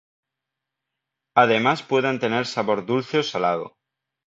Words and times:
Además 1.35 1.83
pueden 1.83 2.17
tener 2.17 2.47
sabor 2.47 2.87
dulce 2.87 3.19
o 3.19 3.23
salado. 3.31 3.77